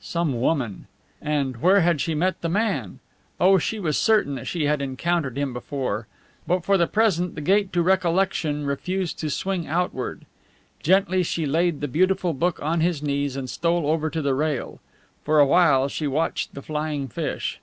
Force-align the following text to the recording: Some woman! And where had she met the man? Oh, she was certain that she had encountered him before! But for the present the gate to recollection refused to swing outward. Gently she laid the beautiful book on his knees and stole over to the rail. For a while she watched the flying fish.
Some 0.00 0.40
woman! 0.40 0.86
And 1.20 1.58
where 1.60 1.82
had 1.82 2.00
she 2.00 2.14
met 2.14 2.40
the 2.40 2.48
man? 2.48 3.00
Oh, 3.38 3.58
she 3.58 3.78
was 3.78 3.98
certain 3.98 4.36
that 4.36 4.46
she 4.46 4.64
had 4.64 4.80
encountered 4.80 5.36
him 5.36 5.52
before! 5.52 6.06
But 6.46 6.64
for 6.64 6.78
the 6.78 6.86
present 6.86 7.34
the 7.34 7.42
gate 7.42 7.74
to 7.74 7.82
recollection 7.82 8.64
refused 8.64 9.18
to 9.18 9.28
swing 9.28 9.66
outward. 9.66 10.24
Gently 10.82 11.22
she 11.22 11.44
laid 11.44 11.82
the 11.82 11.88
beautiful 11.88 12.32
book 12.32 12.58
on 12.62 12.80
his 12.80 13.02
knees 13.02 13.36
and 13.36 13.50
stole 13.50 13.86
over 13.86 14.08
to 14.08 14.22
the 14.22 14.32
rail. 14.34 14.80
For 15.24 15.40
a 15.40 15.46
while 15.46 15.88
she 15.88 16.06
watched 16.06 16.54
the 16.54 16.62
flying 16.62 17.06
fish. 17.06 17.60